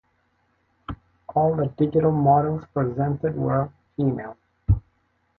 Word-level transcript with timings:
All 1.35 1.55
the 1.55 1.67
digital 1.67 2.11
models 2.11 2.63
presented 2.73 3.35
were 3.35 3.69
female. 3.95 4.35